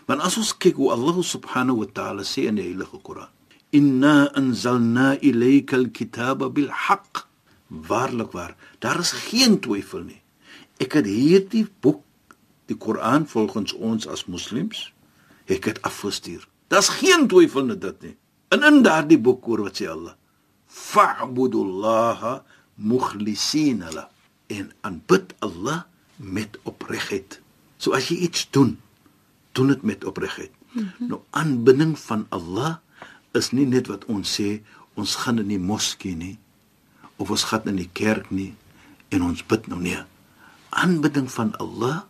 Want 0.06 0.20
as 0.20 0.36
ons 0.36 0.56
kyk 0.56 0.76
hoe 0.76 0.92
Allah 0.92 1.22
subhanahu 1.22 1.78
wa 1.78 1.88
ta'ala 1.92 2.22
sê 2.22 2.46
in 2.46 2.54
die 2.54 2.62
Heilige 2.62 2.98
Koran, 3.02 3.28
"Inna 3.78 4.16
anzalna 4.40 5.08
ilayka 5.20 5.76
al-kitaba 5.76 6.48
bil 6.48 6.70
haqq." 6.86 7.26
Waarlik 7.66 8.32
waar, 8.32 8.54
daar 8.78 8.98
is 8.98 9.10
geen 9.10 9.58
twyfel 9.60 10.04
nie. 10.06 10.22
Ek 10.78 10.92
het 10.98 11.06
hierdie 11.06 11.66
boek, 11.80 12.02
die 12.70 12.76
Koran 12.76 13.26
volgens 13.26 13.72
ons 13.72 14.06
as 14.06 14.26
moslems, 14.30 14.92
ek 15.50 15.64
het 15.70 15.82
afgestuur. 15.82 16.46
Daar's 16.70 16.88
geen 17.00 17.26
twyfel 17.30 17.70
in 17.70 17.80
dit 17.80 18.02
nie. 18.02 18.16
En 18.54 18.62
in 18.62 18.82
daardie 18.86 19.18
boek 19.18 19.44
hoor 19.44 19.66
wat 19.66 19.80
sê 19.80 19.88
Allah, 19.90 20.14
"Fa'budullaha 20.66 22.44
mukhlisina 22.74 23.92
la." 23.92 24.10
En 24.46 24.72
aanbid 24.80 25.34
Allah 25.40 25.82
met 26.16 26.58
opregtheid. 26.62 27.40
So 27.78 27.92
as 27.92 28.08
jy 28.08 28.16
iets 28.16 28.46
doen, 28.50 28.78
doen 29.52 29.66
dit 29.66 29.82
met 29.82 30.04
opregtheid. 30.04 30.52
Mm 30.72 30.92
-hmm. 30.98 31.08
Nou 31.08 31.20
aanbidding 31.30 31.98
van 31.98 32.26
Allah 32.28 32.76
is 33.36 33.52
nie 33.52 33.66
net 33.66 33.90
wat 33.92 34.04
ons 34.12 34.36
sê 34.40 34.60
ons 34.96 35.14
gaan 35.22 35.38
in 35.42 35.48
die 35.52 35.62
moskee 35.62 36.16
nie 36.16 36.36
of 37.16 37.30
ons 37.30 37.46
gaan 37.50 37.68
in 37.70 37.80
die 37.80 37.90
kerk 37.92 38.30
nie 38.30 38.54
en 39.14 39.22
ons 39.22 39.44
bid 39.46 39.68
nou 39.70 39.78
nie. 39.80 39.96
Aanbidding 40.76 41.28
van 41.32 41.54
Allah 41.62 42.04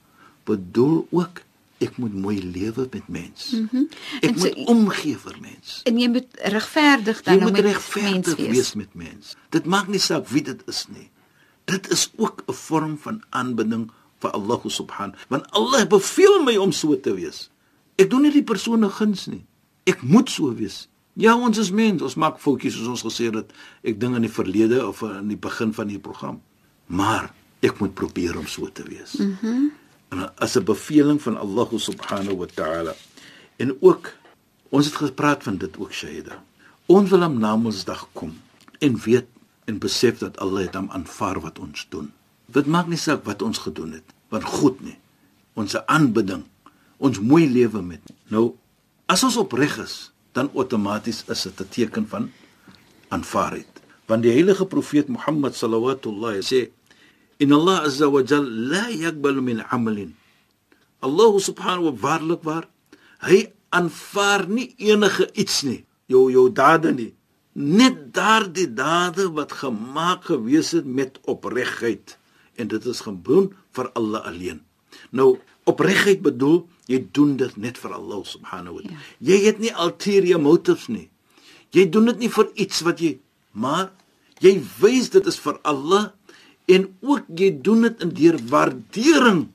bedoel 0.47 1.07
ook 1.11 1.43
ek 1.85 1.99
moet 2.01 2.15
mooi 2.15 2.39
lewe 2.41 2.89
met 2.91 3.09
mens. 3.09 3.51
Mm 3.51 3.69
-hmm. 3.71 3.89
Ek 4.21 4.31
en 4.31 4.35
moet 4.35 4.55
so, 4.55 4.65
omgee 4.73 5.19
vir 5.19 5.37
mens. 5.41 5.81
En 5.85 5.99
jy 5.99 6.09
moet 6.09 6.27
regverdig 6.33 7.23
dan 7.23 7.53
met 7.53 7.63
mens 7.63 8.35
wees. 8.35 8.51
wees 8.51 8.75
met 8.75 8.95
mens. 8.95 9.37
Dit 9.49 9.65
maak 9.65 9.87
nie 9.87 10.01
saak 10.01 10.29
wie 10.29 10.43
dit 10.43 10.63
is 10.67 10.87
nie. 10.89 11.11
Dit 11.65 11.91
is 11.91 12.13
ook 12.17 12.43
'n 12.47 12.53
vorm 12.53 12.99
van 12.99 13.23
aanbidding 13.29 13.91
vir 14.19 14.31
Allah 14.31 14.61
subhan 14.67 15.15
want 15.29 15.51
Allah 15.51 15.87
beveel 15.87 16.43
my 16.43 16.57
om 16.57 16.73
so 16.73 17.01
te 17.01 17.15
wees. 17.15 17.51
Ek 17.97 18.11
doen 18.11 18.23
nie 18.23 18.33
die 18.33 18.45
persone 18.45 18.91
guns 18.91 19.27
nie. 19.27 19.45
Ek 19.85 20.03
moet 20.03 20.31
so 20.31 20.55
wees. 20.55 20.89
Ja, 21.17 21.33
ons 21.33 21.59
is 21.59 21.71
mens, 21.73 22.03
ons 22.05 22.19
maak 22.21 22.37
foutjies 22.43 22.75
soos 22.77 22.93
ons 22.93 23.05
gesê 23.07 23.31
het. 23.33 23.53
Ek 23.87 23.97
dink 24.01 24.19
in 24.19 24.27
die 24.27 24.33
verlede 24.33 24.83
of 24.85 25.01
in 25.07 25.31
die 25.33 25.41
begin 25.41 25.73
van 25.73 25.89
die 25.89 26.01
program. 26.03 26.43
Maar 26.93 27.31
ek 27.65 27.81
moet 27.81 27.95
probeer 27.97 28.37
om 28.37 28.47
so 28.47 28.69
te 28.69 28.85
wees. 28.85 29.17
Mhm. 29.19 29.33
Mm 29.43 29.73
as 30.39 30.57
'n 30.57 30.65
beveling 30.65 31.23
van 31.23 31.37
Allah 31.37 31.69
subhanahu 31.77 32.37
wa 32.37 32.47
ta'ala. 32.55 32.95
En 33.57 33.77
ook 33.81 34.13
ons 34.69 34.87
het 34.87 34.95
gepraat 34.95 35.43
van 35.43 35.57
dit 35.57 35.77
ook 35.79 35.93
Shaida. 35.93 36.43
Ons 36.87 37.11
wil 37.11 37.23
hom 37.23 37.39
na 37.39 37.57
Mondsdag 37.57 38.09
kom 38.13 38.39
en 38.79 39.01
weet 39.01 39.27
en 39.65 39.79
besef 39.79 40.19
dat 40.19 40.39
Allah 40.39 40.63
het 40.63 40.75
hom 40.75 40.91
aanvaar 40.91 41.41
wat 41.41 41.59
ons 41.59 41.87
doen. 41.89 42.13
Dit 42.47 42.67
maak 42.67 42.87
nie 42.87 42.99
saak 42.99 43.25
wat 43.25 43.43
ons 43.43 43.59
gedoen 43.59 43.93
het, 43.93 44.15
want 44.29 44.45
goed 44.45 44.81
nie. 44.81 44.99
Ons 45.53 45.77
aanbidding, 45.77 46.45
ons 46.97 47.21
mooi 47.21 47.51
lewe 47.51 47.83
met. 47.83 48.01
Nou, 48.29 48.55
as 49.07 49.25
ons 49.25 49.37
opreg 49.37 49.79
is, 49.79 50.13
dan 50.37 50.53
outomaties 50.53 51.25
is 51.33 51.43
dit 51.49 51.61
'n 51.61 51.69
teken 51.69 52.07
van 52.09 52.31
aanvaarheid. 53.09 53.73
Want 54.07 54.23
die 54.23 54.33
heilige 54.33 54.67
profeet 54.67 55.09
Mohammed 55.09 55.55
sallallahu 55.57 56.41
sê 56.41 56.71
in 57.37 57.53
Allah 57.53 57.89
azza 57.89 58.11
wa 58.11 58.23
jalla 58.23 58.51
la 58.73 58.85
yaqbalu 58.89 59.41
min 59.41 59.59
amalin. 59.69 60.17
Allah 61.01 61.33
subhanahu 61.41 61.91
wa 61.91 61.95
waarlik 62.05 62.43
waar 62.43 62.67
hy 63.29 63.53
aanvaar 63.69 64.49
nie 64.49 64.75
enige 64.77 65.29
iets 65.33 65.63
nie. 65.63 65.85
Jou 66.07 66.31
jou 66.31 66.53
dade 66.53 66.93
nie. 66.93 67.13
Net 67.53 68.13
daardie 68.13 68.69
dade 68.73 69.33
wat 69.33 69.53
gemaak 69.53 70.25
gewees 70.25 70.71
het 70.77 70.85
met 70.85 71.19
opregtheid 71.25 72.19
en 72.57 72.69
dit 72.69 72.85
is 72.85 73.01
gebroen 73.01 73.53
vir 73.73 73.91
Allah 73.93 74.25
alleen. 74.25 74.61
Nou 75.11 75.39
opregtheid 75.65 76.21
bedoel 76.23 76.69
jy 76.87 77.03
doen 77.13 77.37
dit 77.37 77.57
net 77.57 77.79
vir 77.79 77.95
Allah 77.97 78.23
subhanahu 78.25 78.79
wa 78.79 78.83
taala. 78.87 78.97
Ja. 78.97 79.33
Jy 79.33 79.39
het 79.47 79.59
nie 79.63 79.73
ulterior 79.75 80.41
motives 80.41 80.89
nie. 80.89 81.09
Jy 81.75 81.89
doen 81.91 82.13
dit 82.13 82.27
nie 82.27 82.33
vir 82.33 82.51
iets 82.55 82.83
wat 82.87 83.03
jy 83.03 83.17
maar 83.57 83.91
jy 84.45 84.59
wys 84.81 85.11
dit 85.15 85.27
is 85.27 85.39
vir 85.41 85.59
Allah 85.65 86.13
en 86.71 86.89
ook 87.01 87.29
jy 87.41 87.51
doen 87.65 87.87
dit 87.89 88.03
in 88.05 88.15
deur 88.17 88.39
waardering 88.51 89.47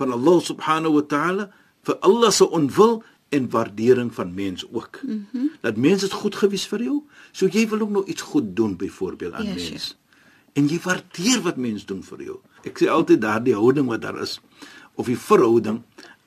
van 0.00 0.14
Allah 0.16 0.38
subhanahu 0.42 1.00
wa 1.00 1.06
taala 1.14 1.48
vir 1.86 1.98
Allah 2.08 2.30
se 2.32 2.46
onwil 2.48 3.02
en 3.32 3.48
waardering 3.50 4.12
van 4.14 4.34
mense 4.34 4.66
ook. 4.72 5.00
Mm 5.02 5.26
-hmm. 5.32 5.50
Dat 5.60 5.76
mense 5.76 6.04
dit 6.04 6.12
goed 6.12 6.36
gewys 6.36 6.66
vir 6.66 6.82
jou, 6.82 7.02
so 7.32 7.46
jy 7.46 7.68
wil 7.68 7.80
ook 7.80 7.90
nog 7.90 8.06
iets 8.06 8.22
goed 8.22 8.56
doen 8.56 8.76
byvoorbeeld 8.76 9.32
aan 9.32 9.46
yes, 9.46 9.70
mense. 9.70 9.94
En 10.52 10.68
jy 10.68 10.80
waardeer 10.80 11.40
wat 11.40 11.56
mense 11.56 11.86
doen 11.86 12.02
vir 12.02 12.22
jou. 12.22 12.38
Ek 12.62 12.78
sê 12.78 12.88
altyd 12.88 13.20
daardie 13.20 13.54
houding 13.54 13.86
wat 13.86 14.02
daar 14.02 14.20
is 14.20 14.40
of 14.94 15.06
die 15.06 15.18
verhouding 15.18 15.82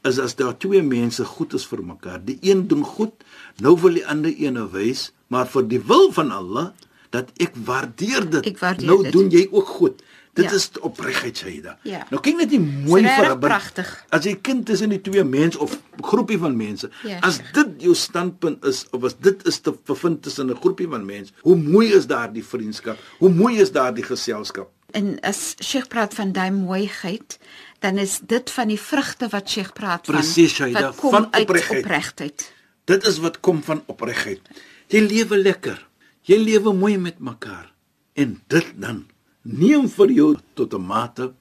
is 0.05 0.19
as 0.21 0.35
daar 0.35 0.57
twee 0.57 0.81
mense 0.85 1.25
goed 1.25 1.53
is 1.53 1.65
vir 1.65 1.83
mekaar. 1.83 2.19
Die 2.25 2.38
een 2.41 2.67
doen 2.67 2.83
goed, 2.83 3.24
nou 3.63 3.75
wil 3.81 3.97
die 4.00 4.05
ander 4.07 4.33
ene 4.33 4.67
wys, 4.71 5.12
maar 5.27 5.47
vir 5.50 5.67
die 5.71 5.81
wil 5.81 6.12
van 6.15 6.31
Allah 6.31 6.71
dat 7.15 7.31
ek 7.41 7.55
waardeer 7.67 8.29
dit. 8.29 8.51
Ek 8.53 8.59
waardeer 8.59 8.91
nou 8.91 9.01
dit. 9.03 9.15
doen 9.15 9.31
jy 9.33 9.47
ook 9.51 9.71
goed. 9.79 10.03
Dit 10.35 10.50
ja. 10.50 10.57
is 10.57 10.67
opregheid 10.83 11.38
Shaida. 11.39 11.77
Ja. 11.88 12.01
Nou 12.12 12.19
kyk 12.19 12.41
net 12.41 12.50
die 12.51 12.59
mooi 12.59 13.05
vir 13.05 13.29
'n 13.29 13.39
pragtig. 13.39 13.88
As 14.12 14.27
jy 14.27 14.35
kind 14.35 14.65
tussen 14.67 14.91
die 14.91 15.00
twee 15.01 15.24
mense 15.24 15.59
of 15.59 15.77
groepie 16.03 16.38
van 16.38 16.57
mense, 16.59 16.89
ja, 17.07 17.21
as 17.24 17.39
dit 17.55 17.88
jou 17.88 17.95
standpunt 17.95 18.65
is 18.65 18.83
of 18.91 19.03
as 19.07 19.15
dit 19.15 19.47
is 19.47 19.59
te 19.63 19.71
bevind 19.71 20.21
tussen 20.27 20.51
'n 20.51 20.59
groepie 20.59 20.89
van 20.91 21.05
mense, 21.05 21.31
hoe 21.41 21.55
mooi 21.55 21.93
is 21.93 22.07
daardie 22.07 22.43
vriendskap? 22.43 23.00
Hoe 23.19 23.31
mooi 23.31 23.62
is 23.63 23.71
daardie 23.71 24.03
geselskap? 24.03 24.75
En 24.95 25.17
as 25.27 25.55
Sheikh 25.59 25.89
praat 25.91 26.13
van 26.15 26.31
daai 26.31 26.51
mooiheid, 26.55 27.35
dan 27.83 27.97
is 27.99 28.19
dit 28.23 28.51
van 28.51 28.69
die 28.71 28.79
vrugte 28.79 29.27
wat 29.33 29.49
Sheikh 29.51 29.73
praat 29.75 30.07
van. 30.07 30.15
Presies, 30.15 30.55
Shaida, 30.55 30.93
van 30.93 31.27
opregtheid. 31.27 31.83
opregtheid. 31.83 32.45
Dit 32.87 33.07
is 33.09 33.19
wat 33.19 33.41
kom 33.43 33.59
van 33.63 33.83
opregtheid. 33.91 34.41
Jy 34.87 35.01
lewe 35.03 35.37
lekker. 35.41 35.81
Jy 36.25 36.37
lewe 36.41 36.73
mooi 36.73 36.95
met 36.97 37.19
mekaar. 37.19 37.73
En 38.13 38.39
dit 38.47 38.71
dan 38.79 39.03
neem 39.41 39.89
vir 39.89 40.11
jou 40.11 40.29
tot 40.53 40.73
'n 40.73 40.85
mate 40.85 41.33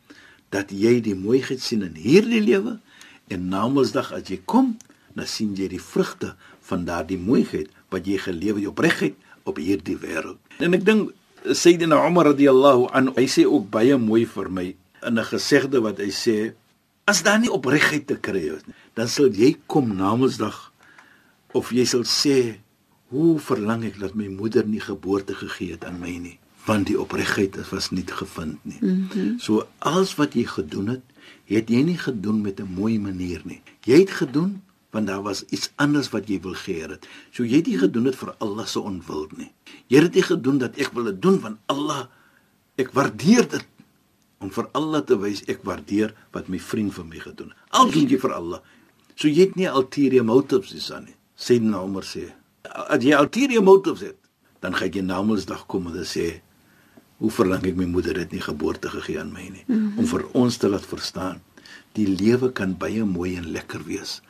dat 0.51 0.71
jy 0.71 1.01
die 1.01 1.15
mooiheid 1.15 1.61
sien 1.61 1.83
in 1.83 1.95
hierdie 1.95 2.43
lewe 2.43 2.79
en 3.29 3.49
na 3.49 3.69
Mondsdag 3.69 4.13
as 4.13 4.29
jy 4.29 4.41
kom, 4.45 4.77
dan 5.15 5.27
sien 5.27 5.55
jy 5.55 5.69
die 5.69 5.81
vrugte 5.81 6.35
van 6.61 6.85
daardie 6.85 7.19
mooiheid 7.19 7.71
wat 7.89 8.07
jy 8.07 8.19
gelewe 8.19 8.61
het 8.61 8.69
opregtheid 8.69 9.15
op 9.45 9.57
hierdie 9.57 9.97
wêreld. 9.97 10.39
En 10.59 10.75
ek 10.75 10.85
dink 10.85 11.13
Sayyidina 11.45 12.07
Umar 12.07 12.33
radhiyallahu 12.33 12.89
anhu, 12.97 13.13
hy 13.17 13.27
sê 13.29 13.45
ook 13.45 13.69
baie 13.71 13.97
mooi 14.01 14.25
vir 14.25 14.49
my 14.49 14.75
in 15.05 15.19
'n 15.19 15.25
gesegde 15.25 15.81
wat 15.85 15.99
hy 15.99 16.11
sê 16.11 16.55
as 17.05 17.23
daar 17.23 17.41
nie 17.41 17.53
opregtheid 17.53 18.07
te 18.09 18.17
kry 18.17 18.45
is 18.57 18.65
nie 18.67 18.77
dan 18.97 19.09
sal 19.09 19.29
jy 19.29 19.57
kom 19.67 19.93
namensdag 19.97 20.73
of 21.53 21.73
jy 21.77 21.85
sal 21.85 22.05
sê 22.09 22.57
hoe 23.13 23.39
verlang 23.39 23.85
ek 23.85 23.99
dat 24.01 24.17
my 24.17 24.29
moeder 24.29 24.65
nie 24.67 24.81
geboorte 24.81 25.37
gegee 25.37 25.77
het 25.77 25.85
aan 25.85 26.01
my 26.01 26.17
nie 26.19 26.39
want 26.65 26.89
die 26.89 26.97
opregtheid 27.01 27.59
was 27.71 27.91
nie 27.93 28.07
gevind 28.09 28.59
nie 28.65 28.81
mm 28.81 29.09
-hmm. 29.13 29.39
so 29.39 29.67
alles 29.79 30.17
wat 30.17 30.35
jy 30.35 30.47
gedoen 30.49 30.89
het 30.97 31.05
het 31.45 31.69
jy 31.69 31.83
nie 31.83 31.99
gedoen 31.99 32.41
met 32.41 32.61
'n 32.61 32.75
mooi 32.81 32.99
manier 32.99 33.41
nie 33.45 33.61
jy 33.85 34.01
het 34.01 34.11
gedoen 34.11 34.63
want 34.95 35.11
daar 35.11 35.23
was 35.27 35.45
iets 35.51 35.71
anders 35.83 36.11
wat 36.15 36.31
jy 36.31 36.41
wil 36.47 36.57
gee 36.65 36.87
het 36.87 37.07
so 37.35 37.45
jy 37.45 37.61
het 37.61 37.71
nie 37.71 37.81
gedoen 37.83 38.11
dit 38.11 38.19
vir 38.23 38.35
Allah 38.39 38.67
se 38.71 38.81
onwil 38.81 39.29
nie 39.37 39.53
jy 39.93 40.03
het 40.03 40.13
dit 40.15 40.31
gedoen 40.31 40.63
dat 40.63 40.79
ek 40.81 40.95
wil 40.97 41.11
dit 41.11 41.23
doen 41.23 41.41
van 41.43 41.59
Allah 41.75 42.07
ek 42.81 42.91
waardeer 42.95 43.49
dit 43.51 43.71
om 44.45 44.53
vir 44.53 44.69
Allah 44.77 45.03
te 45.07 45.17
wys 45.21 45.43
ek 45.51 45.65
waardeer 45.67 46.15
wat 46.35 46.51
my 46.53 46.61
vriend 46.61 46.95
vir 46.97 47.07
my 47.09 47.21
gedoen 47.23 47.53
het. 47.53 47.61
Al 47.79 47.93
doen 47.95 48.09
jy 48.11 48.19
vir 48.21 48.35
Allah. 48.37 48.61
So 49.15 49.31
jy 49.31 49.49
het 49.49 49.57
nie 49.59 49.71
ulterior 49.71 50.27
motives 50.27 50.91
aan 50.93 51.09
nie. 51.09 51.17
Sê 51.39 51.61
nou 51.63 51.87
maar 51.91 52.07
sê. 52.09 52.27
As 52.65 53.05
jy 53.05 53.17
ulterior 53.17 53.65
motives 53.65 54.05
het, 54.11 54.19
dan 54.65 54.77
gaan 54.77 54.93
jy 54.93 55.05
na 55.05 55.23
Mondsdag 55.23 55.67
kom 55.71 55.89
en 55.91 56.09
sê 56.09 56.41
hoe 57.23 57.31
verlang 57.31 57.65
ek 57.69 57.77
my 57.79 57.87
moeder 57.89 58.19
het 58.19 58.33
nie 58.35 58.43
geboorte 58.43 58.91
gegee 58.91 59.21
aan 59.21 59.33
my 59.33 59.47
nie. 59.49 59.65
Mm 59.67 59.75
-hmm. 59.75 59.99
Om 59.99 60.07
vir 60.13 60.25
ons 60.33 60.57
te 60.57 60.69
laat 60.69 60.87
verstaan 60.87 61.41
die 61.95 62.09
lewe 62.11 62.51
kan 62.53 62.77
baie 62.77 63.05
mooi 63.05 63.37
en 63.37 63.53
lekker 63.55 63.85
wees 63.87 64.21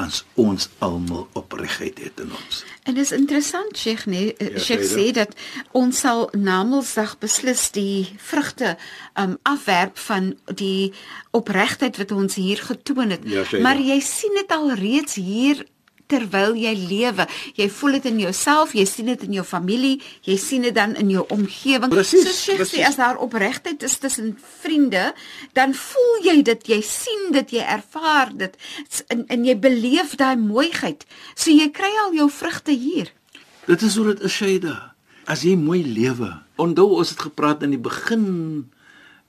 as 0.00 0.22
ons 0.40 0.68
almal 0.78 1.26
opregheid 1.38 1.98
het 2.00 2.20
in 2.22 2.32
ons. 2.32 2.62
En 2.88 2.96
dit 2.96 3.04
is 3.04 3.12
interessant 3.12 3.76
Sheikh 3.76 4.06
nee, 4.10 4.32
ja, 4.38 4.58
Sheikh 4.58 4.84
sê 4.88 5.10
dat 5.16 5.34
ons 5.76 6.00
sal 6.04 6.28
namelsdag 6.36 7.16
beslis 7.22 7.68
die 7.76 8.08
vrugte 8.30 8.76
um 9.20 9.36
afwerp 9.48 9.98
van 10.08 10.32
die 10.54 10.92
opregtheid 11.36 12.00
wat 12.00 12.14
ons 12.16 12.38
hier 12.40 12.62
getoon 12.70 13.16
het. 13.16 13.26
Ja, 13.28 13.44
maar 13.60 13.80
jy 13.80 14.00
sien 14.04 14.40
dit 14.40 14.56
al 14.56 14.72
reeds 14.80 15.20
hier 15.20 15.64
terwyl 16.10 16.56
jy 16.58 16.72
lewe. 16.76 17.26
Jy 17.58 17.68
voel 17.78 17.98
dit 17.98 18.08
in 18.10 18.20
jouself, 18.24 18.74
jy 18.76 18.84
sien 18.88 19.10
dit 19.12 19.22
in 19.28 19.38
jou 19.38 19.44
familie, 19.46 20.00
jy 20.26 20.36
sien 20.40 20.66
dit 20.66 20.74
dan 20.74 20.96
in 21.00 21.12
jou 21.14 21.24
omgewing. 21.34 21.94
So 22.04 22.66
sê 22.66 22.84
as 22.86 22.98
daar 23.00 23.20
opregtheid 23.22 23.82
is 23.86 23.96
tussen 24.02 24.34
vriende, 24.62 25.10
dan 25.56 25.74
voel 25.78 26.26
jy 26.26 26.36
dit, 26.50 26.68
jy 26.74 26.80
sien 26.86 27.30
dit, 27.36 27.56
jy 27.58 27.64
ervaar 27.64 28.34
dit 28.36 28.58
en, 29.08 29.24
en 29.30 29.46
jy 29.46 29.56
beleef 29.60 30.16
daai 30.20 30.36
mooiheid. 30.40 31.06
So 31.34 31.54
jy 31.54 31.70
kry 31.74 31.90
al 32.06 32.14
jou 32.18 32.28
vrugte 32.40 32.74
hier. 32.74 33.12
Dit 33.68 33.82
is 33.86 33.96
hoe 33.98 34.10
dit 34.12 34.26
is 34.26 34.34
Shaida. 34.34 34.76
As 35.30 35.44
jy 35.46 35.54
mooi 35.58 35.82
lewe. 35.86 36.32
Onthou 36.60 36.96
ons 36.98 37.12
het 37.12 37.20
gepraat 37.28 37.62
in 37.62 37.76
die 37.76 37.82
begin 37.82 38.24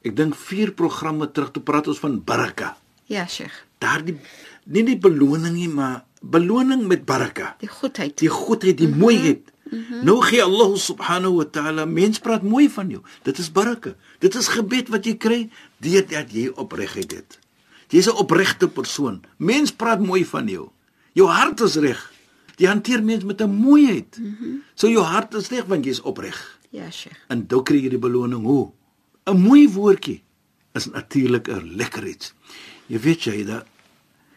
ek 0.02 0.16
dink 0.18 0.38
vier 0.50 0.72
programme 0.74 1.28
terug 1.30 1.52
toe 1.54 1.62
praat 1.62 1.90
ons 1.92 2.00
van 2.02 2.18
baraka. 2.26 2.74
Ja, 3.12 3.28
Sheikh. 3.28 3.54
Daardie 3.82 4.18
nie 4.66 4.84
die 4.84 4.98
beloning 4.98 5.56
nie, 5.56 5.70
maar 5.70 6.04
beloning 6.22 6.88
met 6.88 7.06
baraka. 7.06 7.56
Die 7.60 7.70
goedheid. 7.70 8.18
Die 8.18 8.30
goedheid, 8.30 8.78
die 8.78 8.88
mm 8.88 8.94
-hmm. 8.94 9.02
mooiheid. 9.02 9.52
Mm 9.72 9.84
-hmm. 9.84 10.06
Nou 10.06 10.22
gee 10.22 10.44
Allah 10.44 10.76
subhanahu 10.76 11.36
wa 11.36 11.46
ta'ala 11.46 11.86
mens 11.86 12.20
praat 12.20 12.44
mooi 12.44 12.70
van 12.70 12.90
jou. 12.90 13.02
Dit 13.24 13.38
is 13.38 13.52
baraka. 13.52 13.96
Dit 14.20 14.36
is 14.36 14.48
gebed 14.48 14.88
wat 14.90 15.06
jy 15.06 15.16
kry 15.18 15.50
deurdat 15.78 16.32
jy 16.32 16.52
opregheid 16.56 17.12
het. 17.12 17.40
Jy's 17.88 18.08
'n 18.08 18.16
opregte 18.16 18.68
persoon. 18.68 19.22
Mens 19.38 19.72
praat 19.72 20.00
mooi 20.00 20.26
van 20.26 20.48
jou. 20.48 20.70
Jou 21.14 21.30
hart 21.30 21.60
is 21.60 21.76
reg. 21.76 22.14
Jy 22.56 22.68
hanteer 22.68 23.04
mense 23.04 23.26
met 23.26 23.42
'n 23.42 23.50
mooiheid. 23.50 24.18
Mm 24.20 24.36
-hmm. 24.40 24.62
So 24.74 24.90
jou 24.90 25.04
hart 25.04 25.34
is 25.34 25.50
reg 25.50 25.66
want 25.66 25.86
jy's 25.86 26.02
opreg. 26.02 26.60
Ja, 26.70 26.92
Sheikh. 26.92 27.18
En 27.28 27.48
dan 27.48 27.64
kry 27.64 27.82
jy 27.84 27.90
die 27.90 28.00
beloning 28.00 28.44
hoe? 28.44 28.72
'n 29.26 29.38
Mooi 29.38 29.70
woordjie 29.70 30.24
is 30.74 30.86
natuurlik 30.86 31.48
'n 31.48 31.76
lekker 31.76 32.08
iets. 32.08 32.34
Jy 32.86 33.00
weet 33.00 33.24
jy 33.24 33.44
dat 33.46 33.66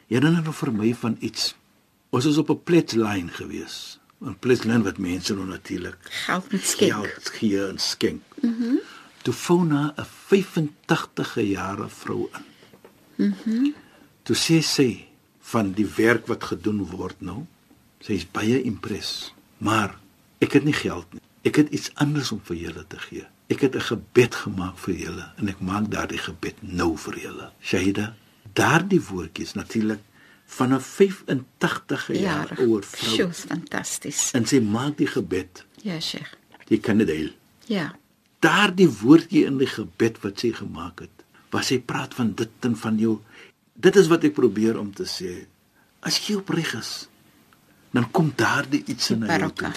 nou 0.08 0.52
vir 0.52 0.72
my 0.72 0.94
van 0.94 1.16
iets. 1.20 1.54
Ons 2.10 2.24
is 2.24 2.38
op 2.38 2.50
'n 2.50 2.62
pletslyn 2.62 3.30
gewees. 3.30 3.98
'n 4.20 4.36
Pletslyn 4.38 4.82
wat 4.82 4.98
mense 4.98 5.34
nou 5.34 5.46
natuurlik 5.46 5.98
geld 6.00 6.52
met 6.52 6.64
skenk. 6.64 6.92
Geld 6.92 7.28
gee 7.28 7.66
en 7.66 7.78
skenk. 7.78 8.22
Mhm. 8.40 8.52
Mm 8.62 8.78
toe 9.22 9.34
Fauna 9.34 9.94
'n 9.96 10.04
85e 10.04 11.48
jare 11.48 11.88
vrou 11.88 12.28
in. 12.32 12.44
Mhm. 13.16 13.50
Mm 13.50 13.74
toe 14.22 14.36
sê 14.36 14.62
sy 14.62 15.06
van 15.40 15.72
die 15.72 15.86
werk 15.96 16.26
wat 16.26 16.44
gedoen 16.44 16.86
word 16.86 17.20
nou 17.20 17.46
Sy 18.04 18.18
is 18.20 18.26
baie 18.28 18.58
impres. 18.68 19.32
Maar 19.64 19.94
ek 20.44 20.58
het 20.58 20.66
nie 20.66 20.76
geld 20.76 21.14
nie. 21.14 21.22
Ek 21.48 21.56
het 21.60 21.70
iets 21.72 21.88
anders 22.00 22.32
om 22.34 22.40
vir 22.44 22.58
julle 22.66 22.82
te 22.88 22.98
gee. 23.00 23.24
Ek 23.48 23.64
het 23.64 23.76
'n 23.76 23.80
gebed 23.80 24.34
gemaak 24.34 24.76
vir 24.78 24.94
julle 24.94 25.26
en 25.36 25.48
ek 25.48 25.60
maak 25.60 25.88
daardie 25.90 26.18
gebed 26.18 26.56
nou 26.60 26.96
vir 26.96 27.16
julle. 27.18 27.52
Shaida, 27.60 28.14
daardie 28.52 29.00
woordjies 29.00 29.54
natuurlik 29.54 30.00
van 30.46 30.74
'n 30.74 30.80
85 30.80 32.12
jaar 32.12 32.58
ouer 32.58 32.84
vrou. 32.84 33.28
Dis 33.28 33.38
fantasties. 33.38 34.30
En 34.30 34.46
sy 34.46 34.60
maak 34.60 34.96
die 34.96 35.06
gebed. 35.06 35.64
Ja, 35.82 36.00
Sheikh. 36.00 36.34
Jy 36.68 36.78
kan 36.78 36.98
dit 36.98 37.06
deel. 37.06 37.30
Ja. 37.66 37.94
Daardie 38.38 38.88
woordjie 38.88 39.44
in 39.44 39.58
die 39.58 39.66
gebed 39.66 40.20
wat 40.20 40.38
sy 40.38 40.52
gemaak 40.52 41.00
het, 41.00 41.24
was 41.50 41.66
sy 41.66 41.80
praat 41.80 42.14
van 42.14 42.34
dit 42.34 42.50
en 42.60 42.76
van 42.76 42.98
jou. 42.98 43.20
Dit 43.72 43.96
is 43.96 44.06
wat 44.06 44.24
ek 44.24 44.34
probeer 44.34 44.78
om 44.78 44.92
te 44.94 45.04
sê. 45.04 45.46
As 46.00 46.18
jy 46.26 46.36
opreg 46.36 46.74
is, 46.74 47.08
dan 47.90 48.10
kom 48.10 48.32
daardie 48.36 48.82
iets 48.86 49.10
in 49.10 49.24
jou 49.26 49.50
toe. 49.52 49.72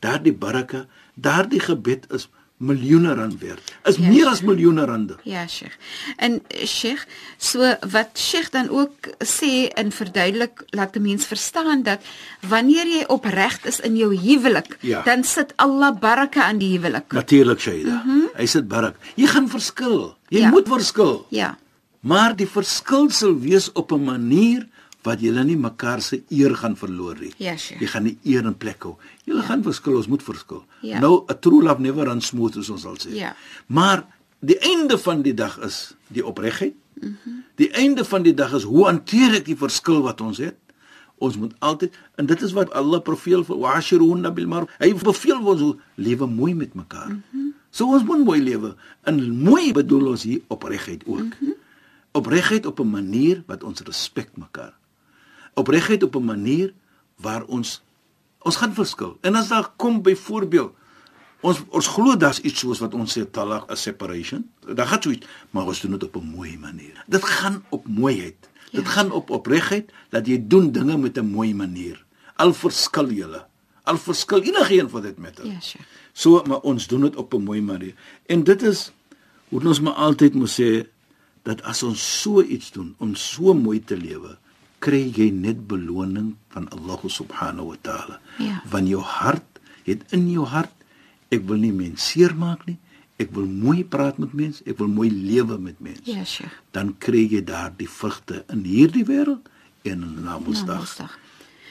Daardie 0.00 0.34
baraka, 0.34 0.86
daardie 1.14 1.60
gebed 1.60 2.10
is 2.12 2.28
miljoene 2.62 3.14
rand 3.18 3.40
werd. 3.40 3.72
Is 3.84 3.98
ja, 3.98 4.08
meer 4.08 4.28
as 4.30 4.42
miljoene 4.46 4.84
rande. 4.86 5.16
Ja, 5.26 5.46
Sheikh. 5.50 5.74
En 6.16 6.40
Sheikh, 6.66 7.04
so 7.36 7.74
wat 7.90 8.18
Sheikh 8.18 8.52
dan 8.54 8.70
ook 8.70 9.10
sê 9.26 9.68
en 9.74 9.92
verduidelik 9.92 10.64
laat 10.70 10.96
'n 10.96 11.02
mens 11.02 11.26
verstaan 11.26 11.82
dat 11.82 12.00
wanneer 12.40 12.86
jy 12.86 13.04
opreg 13.06 13.64
is 13.64 13.80
in 13.80 13.96
jou 13.96 14.14
huwelik, 14.16 14.76
ja. 14.80 15.02
dan 15.02 15.24
sit 15.24 15.52
Allah 15.56 15.98
baraka 15.98 16.42
aan 16.42 16.58
die 16.58 16.78
huwelik. 16.78 17.12
Natuurlik, 17.12 17.60
Shaida. 17.60 18.02
Mm 18.04 18.10
-hmm. 18.10 18.28
Hy 18.36 18.46
sit 18.46 18.68
barak. 18.68 18.96
Jy 19.14 19.26
gaan 19.26 19.48
verskil. 19.48 20.16
Jy 20.28 20.38
ja. 20.40 20.48
moet 20.48 20.68
verskil. 20.68 21.26
Ja. 21.28 21.58
Maar 22.00 22.36
die 22.36 22.48
verskil 22.48 23.10
sal 23.10 23.38
wees 23.38 23.72
op 23.72 23.92
'n 23.92 24.04
manier 24.04 24.68
wat 25.06 25.22
julle 25.22 25.42
nie 25.46 25.58
mekaar 25.58 26.02
se 26.02 26.20
eer 26.30 26.54
gaan 26.58 26.76
verloor 26.78 27.18
nie. 27.20 27.32
Ja, 27.42 27.56
sure. 27.58 27.80
Jy 27.82 27.90
gaan 27.90 28.06
die 28.06 28.16
eer 28.34 28.46
in 28.46 28.56
plek 28.58 28.86
hou. 28.86 28.94
Julle 29.26 29.42
ja. 29.42 29.48
gaan 29.50 29.64
verskil, 29.66 29.98
ons 29.98 30.08
moet 30.10 30.22
verskil. 30.22 30.62
Ja. 30.86 31.00
Nou 31.02 31.24
'n 31.26 31.38
true 31.40 31.62
love 31.62 31.82
never 31.82 32.06
runs 32.06 32.26
smooth 32.26 32.56
as 32.56 32.70
ons 32.70 32.82
sal 32.82 32.96
sê. 32.96 33.10
Ja. 33.10 33.34
Maar 33.66 34.06
die 34.40 34.58
einde 34.58 34.98
van 34.98 35.22
die 35.22 35.34
dag 35.34 35.58
is 35.58 35.94
die 36.08 36.26
opregtheid. 36.26 36.74
Mm 37.00 37.40
die 37.54 37.70
einde 37.70 38.04
van 38.04 38.22
die 38.22 38.34
dag 38.34 38.52
is 38.54 38.62
hoe 38.62 38.86
hanteer 38.86 39.34
ek 39.34 39.44
die 39.44 39.56
verskil 39.56 40.02
wat 40.02 40.20
ons 40.20 40.38
het? 40.38 40.56
Ons 41.18 41.36
moet 41.36 41.52
altyd 41.58 41.94
en 42.16 42.26
dit 42.26 42.42
is 42.42 42.52
wat 42.52 42.72
Allah 42.72 43.02
beveel 43.02 43.44
vir 43.44 43.56
washiruna 43.56 44.30
bil 44.30 44.48
maruf. 44.48 44.70
Hy 44.80 44.94
beveel 44.94 45.38
ons 45.46 45.60
hoe 45.60 45.76
lewe 45.94 46.26
mooi 46.26 46.54
met 46.54 46.74
mekaar. 46.74 47.10
Mm 47.10 47.52
so 47.72 47.86
ons 47.86 48.04
moet 48.04 48.24
mooi 48.24 48.40
lewe. 48.40 48.74
En 49.04 49.16
mooi 49.32 49.72
bedoel 49.72 50.06
ons 50.06 50.22
hier 50.22 50.40
opregtheid 50.48 51.04
ook. 51.06 51.36
Mm 51.40 51.54
opregtheid 52.12 52.66
op 52.66 52.80
'n 52.80 52.90
manier 52.90 53.42
wat 53.46 53.62
ons 53.64 53.80
respek 53.80 54.28
mekaar 54.36 54.74
opregheid 55.54 56.02
op 56.02 56.16
'n 56.16 56.24
manier 56.24 56.72
waar 57.16 57.44
ons 57.44 57.82
ons 58.42 58.56
gaan 58.56 58.74
verskil. 58.74 59.18
En 59.20 59.34
as 59.34 59.48
daar 59.48 59.70
kom 59.76 60.02
byvoorbeeld 60.02 60.74
ons 61.40 61.62
ons 61.68 61.86
glo 61.86 62.16
daar's 62.16 62.40
iets 62.40 62.58
soos 62.58 62.78
wat 62.78 62.94
ons 62.94 63.18
sê 63.18 63.24
talaq 63.26 63.70
a 63.70 63.74
separation. 63.74 64.50
Daar 64.74 64.86
gaan 64.86 65.10
iets, 65.10 65.26
maar 65.50 65.66
ons 65.66 65.80
doen 65.80 65.90
dit 65.90 66.04
op 66.04 66.16
'n 66.16 66.30
mooi 66.34 66.58
manier. 66.58 67.04
Dit 67.06 67.24
gaan 67.24 67.64
op 67.68 67.86
mooiheid. 67.86 68.50
Ja. 68.70 68.78
Dit 68.78 68.88
gaan 68.88 69.10
op 69.10 69.30
opregheid 69.30 69.92
dat 70.10 70.26
jy 70.26 70.44
doen 70.46 70.72
dinge 70.72 70.96
met 70.96 71.18
'n 71.18 71.26
mooi 71.26 71.54
manier. 71.54 72.04
Al 72.36 72.54
verskil 72.54 73.10
julle. 73.10 73.46
Al 73.82 73.98
verskil 73.98 74.42
enigiemand 74.42 74.90
vir 74.90 75.02
dit 75.02 75.18
met. 75.18 75.40
Ja, 75.42 75.60
sure. 75.60 75.84
So 76.12 76.42
maar 76.46 76.60
ons 76.60 76.86
doen 76.86 77.00
dit 77.00 77.16
op 77.16 77.34
'n 77.34 77.42
mooi 77.42 77.60
manier. 77.60 77.94
En 78.26 78.44
dit 78.44 78.62
is 78.62 78.92
hoe 79.48 79.66
ons 79.66 79.80
maar 79.80 79.92
altyd 79.92 80.34
moet 80.34 80.60
sê 80.60 80.86
dat 81.42 81.62
as 81.62 81.82
ons 81.82 82.20
so 82.20 82.42
iets 82.42 82.70
doen 82.70 82.94
om 82.98 83.14
so 83.14 83.54
mooi 83.54 83.84
te 83.84 83.96
lewe, 83.96 84.38
kry 84.82 85.04
jy 85.14 85.30
net 85.30 85.62
beloning 85.70 86.34
van 86.54 86.68
Allah 86.74 87.00
subhanahu 87.06 87.72
wa 87.72 87.78
taala. 87.86 88.18
Ja. 88.42 88.60
Van 88.72 88.88
jou 88.90 89.02
hart, 89.06 89.60
het 89.86 90.02
in 90.14 90.28
jou 90.30 90.46
hart 90.46 90.74
ek 91.32 91.46
wil 91.48 91.62
nie 91.62 91.72
mense 91.72 92.12
seermaak 92.12 92.66
nie. 92.68 92.78
Ek 93.22 93.30
wil 93.36 93.46
mooi 93.46 93.82
praat 93.86 94.18
met 94.20 94.34
mense, 94.36 94.62
ek 94.68 94.80
wil 94.80 94.90
mooi 94.90 95.08
lewe 95.12 95.58
met 95.62 95.78
mense. 95.84 96.04
Ja, 96.10 96.24
sure. 96.28 96.50
Dan 96.74 96.94
kry 97.00 97.24
jy 97.30 97.42
daardie 97.46 97.88
vrugte 97.88 98.42
in 98.52 98.64
hierdie 98.66 99.06
wêreld 99.08 99.48
en 99.86 100.02
in 100.02 100.16
die 100.18 100.24
Namedsdag. 100.26 100.96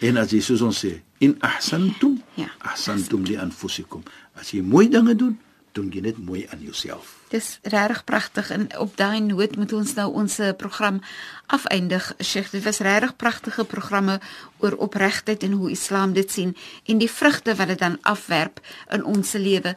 En 0.02 0.18
as 0.18 0.34
jy 0.34 0.42
soos 0.42 0.64
ons 0.66 0.80
sê, 0.86 0.96
in 1.22 1.36
ahsantum, 1.46 2.18
ja, 2.40 2.50
ahsantum 2.66 3.26
li 3.28 3.38
anfusikum. 3.38 4.06
As 4.34 4.54
jy 4.56 4.64
mooi 4.66 4.88
dinge 4.90 5.14
doen, 5.18 5.36
doen 5.78 5.92
jy 5.94 6.02
net 6.08 6.18
mooi 6.18 6.48
aan 6.50 6.64
jouself. 6.66 7.21
Dis 7.32 7.60
regtig 7.64 8.04
pragtig 8.04 8.50
en 8.52 8.66
op 8.78 8.98
daai 9.00 9.22
noot 9.24 9.56
moet 9.56 9.74
ons 9.74 9.94
nou 9.96 10.08
ons 10.20 10.34
eh, 10.40 10.52
program 10.58 11.00
afeindig. 11.48 12.14
Sheikh, 12.20 12.52
dit 12.52 12.64
was 12.64 12.82
regtig 12.84 13.16
pragtige 13.16 13.64
programme 13.64 14.20
oor 14.60 14.76
opregtheid 14.76 15.44
en 15.48 15.52
hoe 15.52 15.72
Islam 15.72 16.14
dit 16.14 16.32
sien 16.32 16.52
en 16.86 17.00
die 17.00 17.12
vrugte 17.12 17.56
wat 17.56 17.72
dit 17.72 17.80
dan 17.80 17.98
afwerp 18.02 18.60
in 18.90 19.06
ons 19.08 19.32
lewe. 19.32 19.76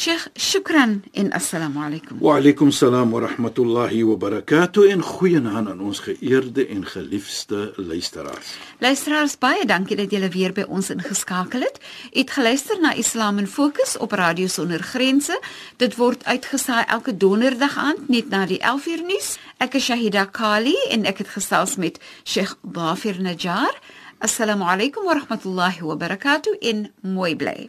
Sheikh, 0.00 0.30
shukran 0.34 1.02
en 1.12 1.30
assalamu 1.32 1.82
alaykum. 1.84 2.20
Wa 2.20 2.38
alaykum 2.38 2.72
salaam 2.72 3.10
wa 3.10 3.20
rahmatullahi 3.20 4.02
wa 4.02 4.16
barakatuh 4.16 4.88
en 4.92 5.02
goeienaand 5.02 5.68
aan 5.68 5.80
ons 5.80 5.98
geëerde 6.00 6.66
en 6.72 6.86
geliefde 6.86 7.72
luisteraars. 7.76 8.54
Luisteraars, 8.80 9.34
baie 9.38 9.66
dankie 9.68 9.98
dat 10.00 10.08
julle 10.10 10.30
weer 10.32 10.54
by 10.56 10.64
ons 10.72 10.88
ingeskakel 10.94 11.66
het. 11.66 11.76
Het 12.14 12.32
geluister 12.32 12.80
na 12.80 12.94
Islam 12.96 13.38
in 13.38 13.46
Fokus 13.46 13.98
op 13.98 14.16
Radio 14.16 14.46
Sonder 14.46 14.80
Grense. 14.80 15.36
Dit 15.76 15.98
word 16.00 16.24
uitgesaai 16.24 16.86
elke 16.88 17.12
donderdag 17.16 17.76
aand 17.76 18.08
net 18.08 18.30
na 18.32 18.46
die 18.46 18.62
11uur 18.62 19.02
nuus. 19.04 19.34
Ek 19.60 19.76
is 19.76 19.84
Shahida 19.84 20.24
Kali 20.24 20.78
en 20.88 21.04
ek 21.04 21.20
het 21.26 21.34
gesels 21.34 21.76
met 21.76 22.00
Sheikh 22.24 22.56
Dafir 22.62 23.20
Najjar. 23.20 23.76
Assalamu 24.18 24.64
alaykum 24.64 25.04
wa 25.04 25.18
rahmatullahi 25.20 25.84
wa 25.84 25.98
barakatuh 26.00 26.56
in 26.60 26.88
mooi 27.04 27.36
bly. 27.36 27.68